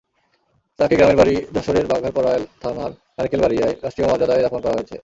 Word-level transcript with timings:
তাঁকে 0.79 0.95
গ্রামের 0.97 1.17
বাড়ি 1.17 1.35
যশোরের 1.55 1.85
বাঘারপাড়া 1.91 2.31
থানার 2.61 2.91
নাড়িকেলবাড়িয়ায় 3.17 3.75
রাষ্ট্রীয় 3.83 4.07
মর্যাদায় 4.09 4.43
দাফন 4.43 4.59
করা 4.63 4.75
হয়েছে। 4.77 4.95